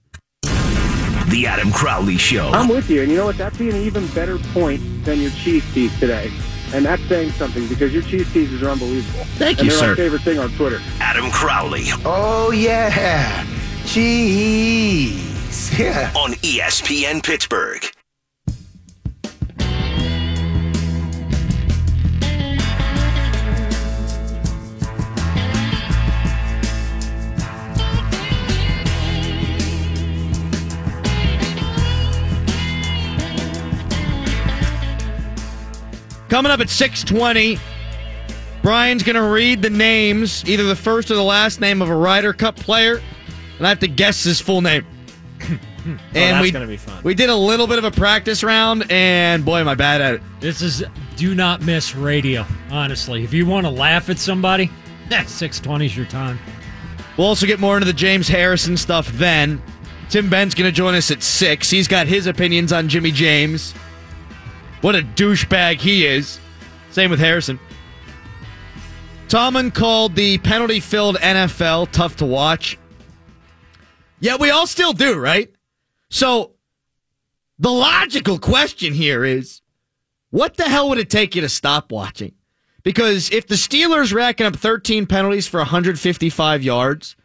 [1.29, 2.49] The Adam Crowley Show.
[2.49, 3.37] I'm with you, and you know what?
[3.37, 6.29] That'd be an even better point than your cheese teas today.
[6.73, 9.23] And that's saying something because your cheese teasers are unbelievable.
[9.37, 9.89] Thank and you, they're sir.
[9.89, 10.79] my favorite thing on Twitter.
[10.99, 13.45] Adam Crowley Oh, yeah.
[13.85, 15.38] Cheese.
[15.79, 16.11] Yeah.
[16.15, 17.85] on ESPN Pittsburgh.
[36.29, 37.57] Coming up at 620,
[38.61, 41.95] Brian's going to read the names, either the first or the last name of a
[41.95, 43.01] Ryder Cup player,
[43.57, 44.85] and I have to guess his full name.
[45.85, 47.01] And that's we, gonna be fun.
[47.03, 50.15] We did a little bit of a practice round, and boy, am I bad at
[50.15, 50.21] it.
[50.39, 50.83] This is
[51.15, 53.23] do not miss radio, honestly.
[53.23, 54.71] If you want to laugh at somebody,
[55.11, 56.39] eh, 620 is your time.
[57.17, 59.61] We'll also get more into the James Harrison stuff then.
[60.09, 61.69] Tim Benz's going to join us at 6.
[61.69, 63.73] He's got his opinions on Jimmy James.
[64.81, 66.39] What a douchebag he is.
[66.91, 67.59] Same with Harrison.
[69.27, 72.77] Tomlin called the penalty filled NFL tough to watch.
[74.19, 75.51] Yeah, we all still do, right?
[76.09, 76.53] So
[77.57, 79.61] the logical question here is
[80.31, 82.33] what the hell would it take you to stop watching?
[82.83, 87.15] Because if the Steelers racking up 13 penalties for 155 yards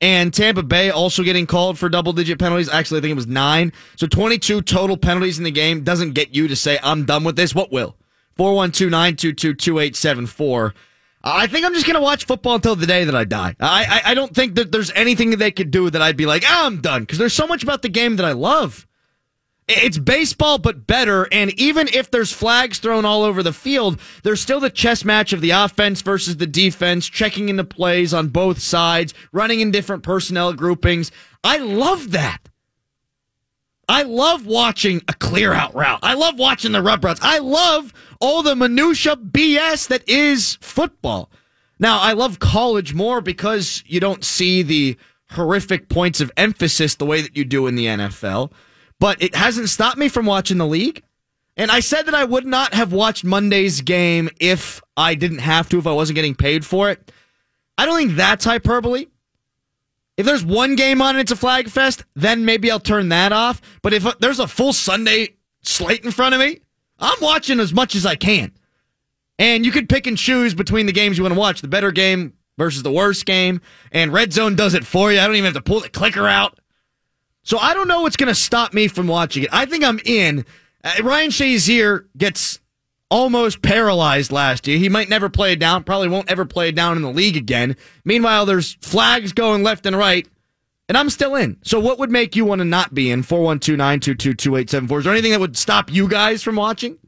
[0.00, 3.26] and Tampa Bay also getting called for double digit penalties, actually, I think it was
[3.26, 3.72] nine.
[3.96, 7.36] So 22 total penalties in the game doesn't get you to say, I'm done with
[7.36, 7.54] this.
[7.54, 7.96] What will?
[8.36, 10.74] 412 922 2874.
[11.26, 13.56] I think I'm just going to watch football until the day that I die.
[13.58, 16.26] I, I, I don't think that there's anything that they could do that I'd be
[16.26, 17.02] like, ah, I'm done.
[17.02, 18.86] Because there's so much about the game that I love.
[19.66, 21.26] It's baseball, but better.
[21.32, 25.32] And even if there's flags thrown all over the field, there's still the chess match
[25.32, 30.02] of the offense versus the defense, checking into plays on both sides, running in different
[30.02, 31.10] personnel groupings.
[31.42, 32.50] I love that.
[33.88, 36.00] I love watching a clear out route.
[36.02, 37.20] I love watching the rub routes.
[37.22, 41.30] I love all the minutia BS that is football.
[41.78, 44.96] Now, I love college more because you don't see the
[45.30, 48.52] horrific points of emphasis the way that you do in the NFL,
[49.00, 51.02] but it hasn't stopped me from watching the league.
[51.56, 55.68] And I said that I would not have watched Monday's game if I didn't have
[55.68, 57.12] to, if I wasn't getting paid for it.
[57.78, 59.06] I don't think that's hyperbole.
[60.16, 63.32] If there's one game on and it's a flag fest, then maybe I'll turn that
[63.32, 63.60] off.
[63.82, 66.60] But if there's a full Sunday slate in front of me,
[66.98, 68.52] I'm watching as much as I can.
[69.38, 71.90] And you could pick and choose between the games you want to watch the better
[71.90, 73.60] game versus the worst game.
[73.90, 75.18] And Red Zone does it for you.
[75.18, 76.58] I don't even have to pull the clicker out.
[77.42, 79.50] So I don't know what's going to stop me from watching it.
[79.52, 80.46] I think I'm in.
[80.82, 82.60] Uh, Ryan Shazier gets
[83.10, 84.78] almost paralyzed last year.
[84.78, 87.76] He might never play down, probably won't ever play down in the league again.
[88.04, 90.26] Meanwhile, there's flags going left and right,
[90.88, 91.58] and I'm still in.
[91.62, 94.98] So what would make you want to not be in 412-922-2874?
[94.98, 96.98] Is there anything that would stop you guys from watching?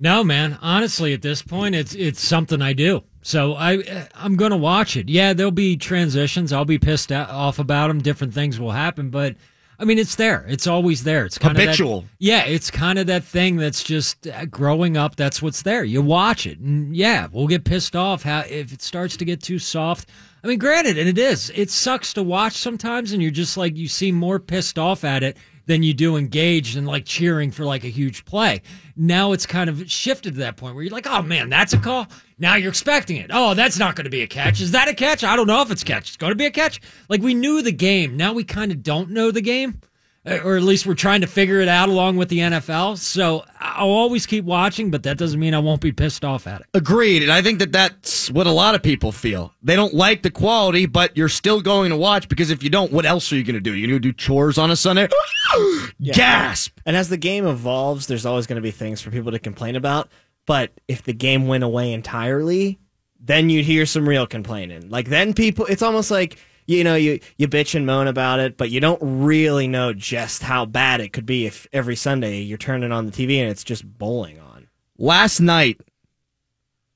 [0.00, 0.58] No, man.
[0.62, 3.02] Honestly, at this point, it's it's something I do.
[3.20, 5.08] So I I'm going to watch it.
[5.08, 6.52] Yeah, there'll be transitions.
[6.52, 8.00] I'll be pissed off about them.
[8.00, 9.34] Different things will happen, but
[9.80, 10.44] I mean, it's there.
[10.48, 11.24] It's always there.
[11.24, 11.98] It's kind habitual.
[11.98, 15.14] Of that, yeah, it's kind of that thing that's just uh, growing up.
[15.14, 15.84] That's what's there.
[15.84, 19.42] You watch it, and yeah, we'll get pissed off how if it starts to get
[19.42, 20.08] too soft.
[20.42, 21.50] I mean, granted, and it is.
[21.54, 25.22] It sucks to watch sometimes, and you're just like you seem more pissed off at
[25.22, 25.36] it
[25.68, 28.62] than you do engaged and like cheering for like a huge play.
[28.96, 31.78] Now it's kind of shifted to that point where you're like, oh man, that's a
[31.78, 32.08] call.
[32.38, 33.30] Now you're expecting it.
[33.32, 34.62] Oh, that's not going to be a catch.
[34.62, 35.22] Is that a catch?
[35.22, 36.08] I don't know if it's catch.
[36.08, 36.80] It's going to be a catch.
[37.10, 38.16] Like we knew the game.
[38.16, 39.80] Now we kind of don't know the game.
[40.28, 42.98] Or at least we're trying to figure it out along with the NFL.
[42.98, 46.60] So I'll always keep watching, but that doesn't mean I won't be pissed off at
[46.60, 46.66] it.
[46.74, 47.22] Agreed.
[47.22, 49.52] And I think that that's what a lot of people feel.
[49.62, 52.92] They don't like the quality, but you're still going to watch because if you don't,
[52.92, 53.74] what else are you going to do?
[53.74, 55.08] You're going to do chores on a Sunday?
[55.98, 56.14] yeah.
[56.14, 56.78] Gasp.
[56.84, 59.76] And as the game evolves, there's always going to be things for people to complain
[59.76, 60.08] about.
[60.46, 62.78] But if the game went away entirely,
[63.20, 64.88] then you'd hear some real complaining.
[64.88, 66.38] Like then people, it's almost like
[66.68, 70.42] you know, you, you bitch and moan about it, but you don't really know just
[70.42, 73.64] how bad it could be if every Sunday you're turning on the TV and it's
[73.64, 74.68] just bowling on.
[74.98, 75.80] Last night,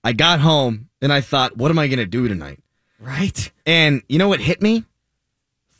[0.05, 2.61] I got home and I thought, what am I going to do tonight?
[3.01, 3.51] Right.
[3.65, 4.85] And you know what hit me?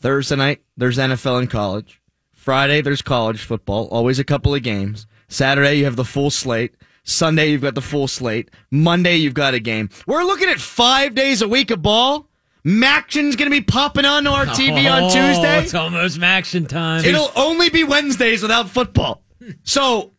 [0.01, 2.01] Thursday night, there's NFL and college.
[2.33, 5.07] Friday, there's college football, always a couple of games.
[5.29, 6.75] Saturday, you have the full slate.
[7.05, 8.51] Sunday, you've got the full slate.
[8.71, 9.91] Monday, you've got a game.
[10.07, 12.29] We're looking at five days a week of ball.
[12.65, 15.63] MACtion's going to be popping on our TV oh, on Tuesday.
[15.63, 17.05] It's almost Maction time.
[17.05, 19.23] It'll only be Wednesdays without football.
[19.65, 20.13] So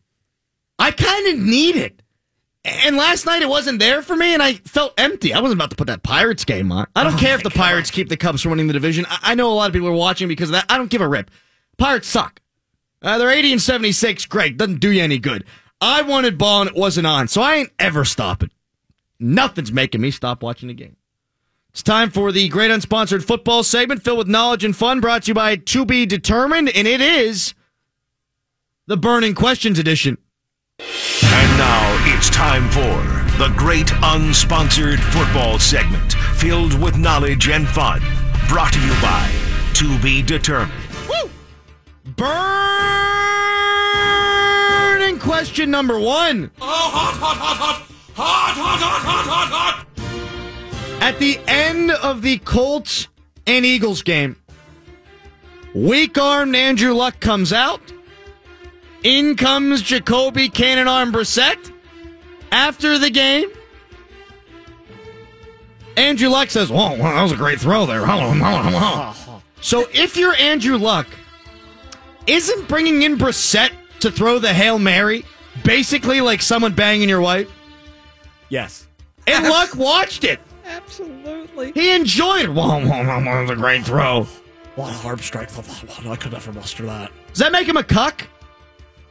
[0.77, 2.01] I kind of need it.
[2.65, 5.33] And last night it wasn't there for me, and I felt empty.
[5.33, 6.87] I wasn't about to put that Pirates game on.
[6.95, 7.57] I don't oh care if the God.
[7.57, 9.05] Pirates keep the Cubs from winning the division.
[9.09, 10.65] I, I know a lot of people are watching because of that.
[10.69, 11.29] I don't give a rip.
[11.77, 12.41] Pirates suck.
[13.01, 14.25] Uh, they're 80 and 76.
[14.27, 14.57] Great.
[14.57, 15.43] Doesn't do you any good.
[15.81, 18.51] I wanted ball and it wasn't on, so I ain't ever stopping.
[19.19, 20.95] Nothing's making me stop watching the game.
[21.73, 25.29] It's time for the great unsponsored football segment filled with knowledge and fun brought to
[25.29, 27.55] you by To Be Determined, and it is
[28.85, 30.19] the Burning Questions edition.
[30.77, 33.01] And now it's time for
[33.39, 38.03] the great unsponsored football segment filled with knowledge and fun
[38.47, 39.31] brought to you by
[39.73, 40.79] To Be Determined.
[41.09, 41.31] Woo!
[42.15, 42.37] Burning
[45.17, 46.51] question number one.
[46.61, 47.81] Oh, hot, hot, hot, hot,
[48.13, 49.82] hot, hot, hot, hot, hot, hot.
[51.03, 53.09] At the end of the Colts
[53.45, 54.37] and Eagles game,
[55.75, 57.81] weak armed Andrew Luck comes out.
[59.03, 61.73] In comes Jacoby Cannon Arm Brissett.
[62.53, 63.49] After the game,
[65.97, 68.07] Andrew Luck says, Whoa, that was a great throw there.
[69.59, 71.07] So if you're Andrew Luck,
[72.27, 75.25] isn't bringing in Brissett to throw the Hail Mary
[75.65, 77.51] basically like someone banging your wife?
[78.47, 78.87] Yes.
[79.27, 80.39] And Luck watched it.
[80.73, 81.71] Absolutely.
[81.73, 82.49] He enjoyed it.
[82.49, 84.23] Whoa, whoa, whoa, that was a great throw.
[84.75, 86.07] What a hard strike for that one.
[86.11, 87.11] I could never muster that.
[87.29, 88.27] Does that make him a cuck?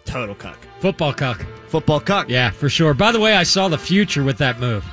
[0.05, 0.59] Total cuck.
[0.81, 1.44] Football cuck.
[1.68, 2.29] Football cuck.
[2.29, 2.94] Yeah, for sure.
[2.94, 4.85] By the way, I saw the future with that move.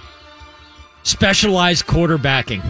[1.04, 2.62] Specialized quarterbacking.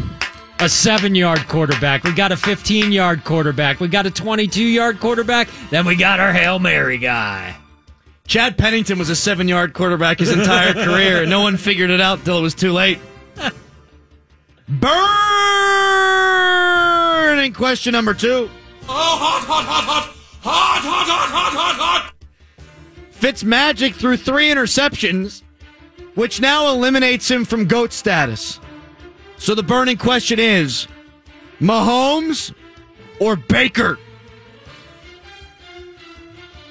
[0.61, 2.03] A seven yard quarterback.
[2.03, 3.79] We got a 15 yard quarterback.
[3.79, 5.49] We got a 22 yard quarterback.
[5.69, 7.55] Then we got our Hail Mary guy.
[8.27, 11.25] Chad Pennington was a seven yard quarterback his entire career.
[11.25, 12.99] No one figured it out until it was too late.
[14.69, 14.85] Burning
[17.53, 18.47] question number two.
[18.87, 20.15] Oh, hot, hot, hot, hot.
[20.41, 22.13] Hot, hot, hot, hot, hot, hot.
[23.19, 25.41] Fitzmagic threw three interceptions,
[26.13, 28.59] which now eliminates him from GOAT status.
[29.37, 30.87] So the burning question is
[31.59, 32.53] Mahomes
[33.19, 33.97] or Baker?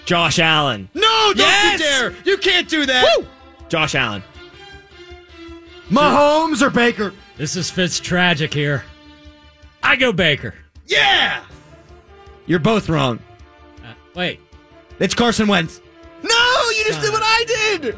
[0.04, 0.88] Josh Allen.
[0.94, 1.02] No,
[1.34, 1.72] don't yes!
[1.72, 2.14] you dare.
[2.24, 3.18] You can't do that.
[3.18, 3.26] Woo!
[3.68, 4.22] Josh Allen.
[5.90, 7.12] Mahomes or Baker?
[7.38, 8.84] This is Fitz tragic here.
[9.80, 10.54] I go Baker.
[10.86, 11.44] Yeah!
[12.46, 13.20] You're both wrong.
[13.84, 14.40] Uh, wait.
[14.98, 15.80] It's Carson Wentz.
[16.24, 17.96] No, you just did what I did!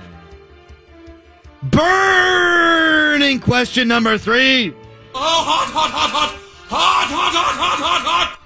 [1.62, 4.74] Burning question number three.
[5.14, 6.38] Oh, hot, hot, hot, hot.
[6.68, 8.38] Hot, hot, hot, hot, hot, hot.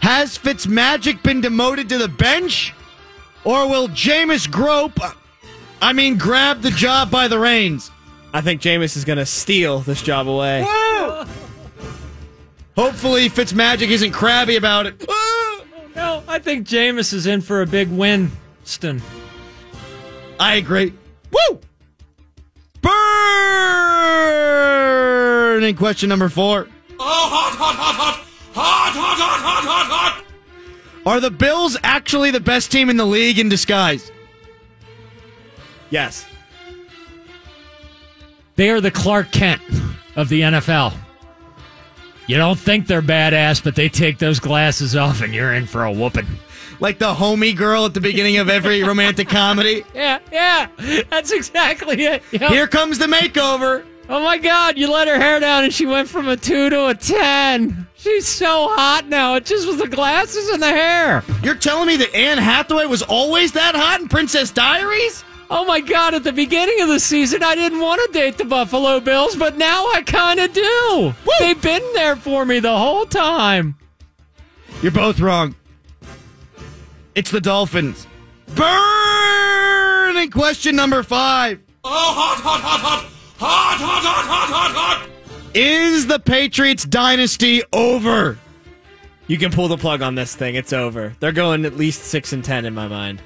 [0.00, 2.74] Has Fitzmagic been demoted to the bench?
[3.44, 5.16] Or will Jameis Grope,
[5.80, 7.90] I mean, grab the job by the reins?
[8.32, 10.62] I think Jameis is going to steal this job away.
[12.76, 15.04] Hopefully, Fitzmagic isn't crabby about it.
[15.96, 18.30] No, I think Jameis is in for a big win.
[18.64, 19.02] Ston.
[20.38, 20.94] I agree.
[21.32, 21.60] Woo!
[25.50, 26.68] Burning question number four.
[26.98, 28.26] Oh, hot, hot, hot, hot.
[28.54, 30.24] Hot, hot, hot, hot, hot, hot.
[31.04, 34.10] Are the Bills actually the best team in the league in disguise?
[35.90, 36.24] Yes.
[38.60, 39.62] They are the Clark Kent
[40.16, 40.92] of the NFL.
[42.26, 45.84] You don't think they're badass, but they take those glasses off and you're in for
[45.84, 46.26] a whooping.
[46.78, 49.82] Like the homie girl at the beginning of every romantic comedy?
[49.94, 50.66] Yeah, yeah,
[51.08, 52.22] that's exactly it.
[52.32, 52.50] Yep.
[52.50, 53.86] Here comes the makeover.
[54.10, 56.88] Oh my God, you let her hair down and she went from a two to
[56.88, 57.86] a 10.
[57.94, 59.36] She's so hot now.
[59.36, 61.24] It just was the glasses and the hair.
[61.42, 65.24] You're telling me that Anne Hathaway was always that hot in Princess Diaries?
[65.52, 68.44] Oh my God, at the beginning of the season, I didn't want to date the
[68.44, 71.12] Buffalo Bills, but now I kind of do.
[71.40, 73.76] They've been there for me the whole time.
[74.80, 75.56] You're both wrong.
[77.16, 78.06] It's the Dolphins.
[78.54, 81.60] Burning question number five.
[81.82, 83.10] Oh, hot, hot, hot, hot.
[83.38, 85.10] Hot, hot, hot, hot, hot, hot.
[85.54, 88.38] Is the Patriots dynasty over?
[89.26, 90.54] You can pull the plug on this thing.
[90.54, 91.16] It's over.
[91.18, 93.20] They're going at least 6 and 10 in my mind.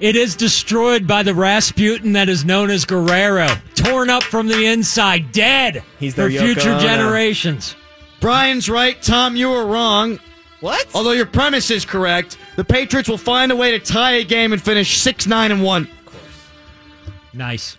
[0.00, 4.64] It is destroyed by the Rasputin that is known as Guerrero, torn up from the
[4.64, 6.80] inside, dead He's for Yoko future Ono.
[6.80, 7.76] generations.
[8.18, 9.00] Brian's right.
[9.02, 10.18] Tom, you were wrong.
[10.60, 10.86] What?
[10.94, 14.52] Although your premise is correct, the Patriots will find a way to tie a game
[14.54, 15.82] and finish 6 9 and 1.
[15.82, 16.22] Of course.
[17.34, 17.76] Nice.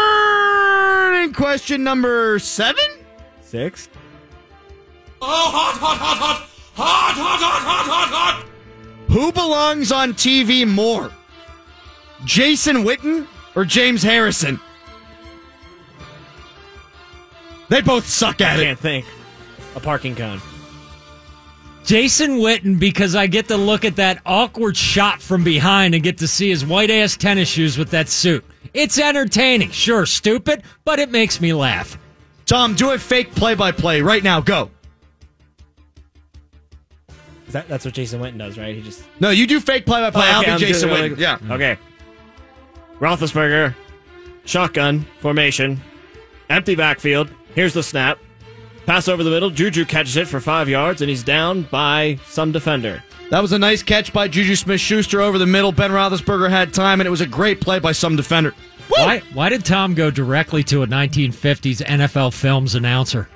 [0.00, 2.84] Burning question number seven?
[3.42, 3.88] 6?
[5.22, 6.46] Oh, hot, hot, hot, hot.
[6.74, 8.49] Hot, hot, hot, hot, hot, hot.
[9.10, 11.10] Who belongs on TV more?
[12.24, 14.60] Jason Witten or James Harrison?
[17.68, 18.62] They both suck I at it.
[18.62, 19.06] I can't think.
[19.74, 20.40] A parking cone.
[21.84, 26.18] Jason Witten, because I get to look at that awkward shot from behind and get
[26.18, 28.44] to see his white ass tennis shoes with that suit.
[28.74, 29.70] It's entertaining.
[29.70, 31.98] Sure, stupid, but it makes me laugh.
[32.46, 34.40] Tom, do a fake play by play right now.
[34.40, 34.70] Go.
[37.50, 38.76] Is that, that's what Jason Witten does, right?
[38.76, 39.02] He just.
[39.18, 40.22] No, you do fake play by play.
[40.24, 41.18] Oh, I'll be I'm Jason doing- Witten.
[41.18, 41.38] Yeah.
[41.50, 41.76] Okay.
[43.00, 43.74] Roethlisberger,
[44.44, 45.80] shotgun formation,
[46.48, 47.28] empty backfield.
[47.56, 48.20] Here's the snap.
[48.86, 49.50] Pass over the middle.
[49.50, 53.02] Juju catches it for five yards, and he's down by some defender.
[53.30, 55.72] That was a nice catch by Juju Smith Schuster over the middle.
[55.72, 58.54] Ben Roethlisberger had time, and it was a great play by some defender.
[58.90, 63.28] Why, why did Tom go directly to a 1950s NFL Films announcer?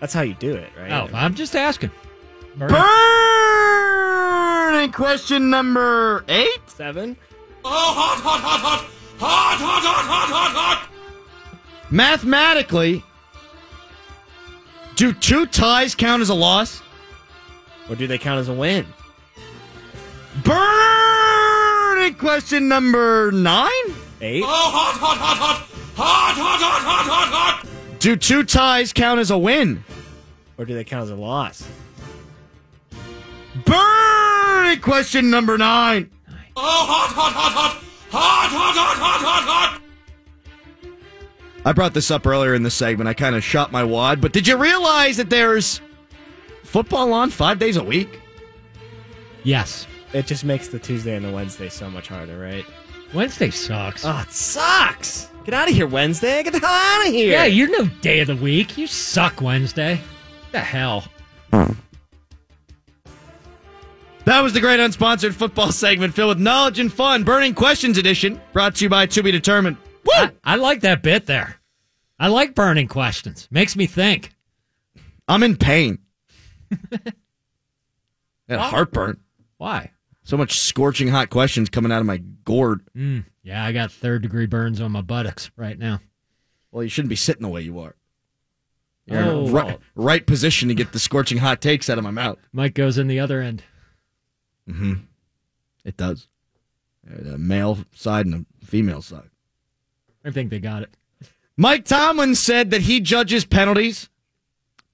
[0.00, 0.90] That's how you do it, right?
[0.90, 1.90] Oh, I'm just asking.
[2.56, 2.72] Burning
[4.92, 6.60] question number eight?
[6.66, 7.16] Seven?
[7.64, 8.88] Oh, hot, hot, hot, hot.
[9.18, 10.88] Hot, hot, hot, hot, hot, hot.
[11.90, 13.02] Mathematically,
[14.94, 16.80] do two ties count as a loss?
[17.88, 18.86] Or do they count as a win?
[20.44, 23.70] Burning question number nine?
[24.20, 24.44] Eight?
[24.44, 25.66] Oh, hot, hot, hot, hot.
[25.96, 27.28] Hot, hot, hot, hot, hot,
[27.62, 27.66] hot.
[27.98, 29.84] Do two ties count as a win?
[30.56, 31.66] Or do they count as a loss?
[33.64, 36.10] Burning question number nine.
[36.56, 37.80] Oh, hot, hot, hot, hot.
[38.10, 39.80] Hot, hot, hot, hot, hot, hot.
[41.66, 43.08] I brought this up earlier in the segment.
[43.08, 45.80] I kind of shot my wad, but did you realize that there's
[46.62, 48.20] football on five days a week?
[49.42, 49.86] Yes.
[50.12, 52.64] It just makes the Tuesday and the Wednesday so much harder, right?
[53.14, 54.04] Wednesday sucks.
[54.04, 55.28] Oh, it sucks.
[55.44, 56.42] Get out of here, Wednesday.
[56.42, 57.32] Get the hell out of here.
[57.32, 58.76] yeah, you're no day of the week.
[58.78, 60.00] You suck Wednesday.
[60.52, 61.04] The hell.
[64.24, 67.24] That was the great unsponsored football segment filled with knowledge and fun.
[67.24, 69.76] Burning Questions edition, brought to you by To Be Determined.
[70.10, 71.56] I, I like that bit there.
[72.18, 73.48] I like burning questions.
[73.50, 74.30] Makes me think.
[75.28, 75.98] I'm in pain.
[78.48, 79.20] Had heartburn.
[79.58, 79.90] Why?
[80.22, 82.80] So much scorching hot questions coming out of my gourd.
[82.96, 86.00] Mm, yeah, I got third degree burns on my buttocks right now.
[86.70, 87.94] Well, you shouldn't be sitting the way you are.
[89.06, 89.46] You're in Oh.
[89.46, 92.38] a right, right position to get the scorching hot takes out of my mouth.
[92.52, 93.62] Mike goes in the other end.
[94.68, 94.94] Mm-hmm.
[95.84, 96.28] It does.
[97.04, 99.28] The male side and the female side.
[100.24, 100.96] I think they got it.
[101.56, 104.08] Mike Tomlin said that he judges penalties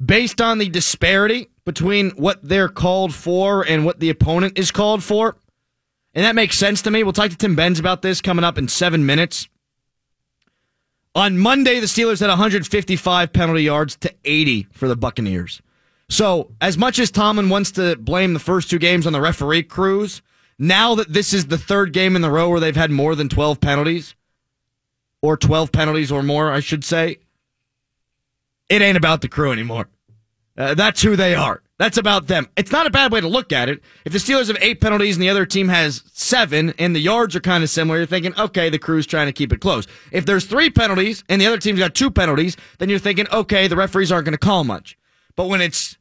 [0.05, 5.03] based on the disparity between what they're called for and what the opponent is called
[5.03, 5.37] for.
[6.15, 7.05] And that makes sense to me.
[7.05, 9.49] We'll talk to Tim Benz about this coming up in seven minutes.
[11.15, 15.61] On Monday, the Steelers had 155 penalty yards to 80 for the Buccaneers.
[16.11, 19.63] So, as much as Tomlin wants to blame the first two games on the referee
[19.63, 20.23] crews,
[20.59, 23.29] now that this is the third game in the row where they've had more than
[23.29, 24.17] 12 penalties,
[25.23, 27.19] or 12 penalties or more, I should say,
[28.69, 29.89] it ain't about the crew anymore.
[30.59, 31.63] Uh, that's who they are.
[31.79, 32.49] That's about them.
[32.57, 33.81] It's not a bad way to look at it.
[34.05, 37.37] If the Steelers have eight penalties and the other team has seven and the yards
[37.37, 39.87] are kind of similar, you're thinking, okay, the crew's trying to keep it close.
[40.11, 43.69] If there's three penalties and the other team's got two penalties, then you're thinking, okay,
[43.69, 44.99] the referees aren't going to call much.
[45.37, 45.97] But when it's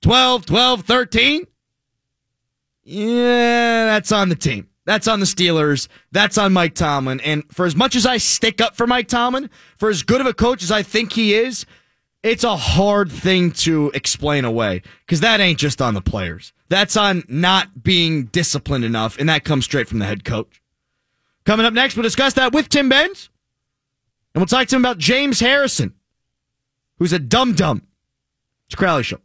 [0.00, 1.46] 12, 12, 13,
[2.90, 4.68] yeah, that's on the team.
[4.86, 5.88] That's on the Steelers.
[6.12, 7.20] That's on Mike Tomlin.
[7.20, 10.26] And for as much as I stick up for Mike Tomlin, for as good of
[10.26, 11.66] a coach as I think he is,
[12.22, 16.54] it's a hard thing to explain away because that ain't just on the players.
[16.70, 20.62] That's on not being disciplined enough, and that comes straight from the head coach.
[21.44, 23.28] Coming up next, we'll discuss that with Tim Benz,
[24.34, 25.92] and we'll talk to him about James Harrison,
[26.98, 27.82] who's a dum dum.
[28.66, 29.18] It's Kaboly Show.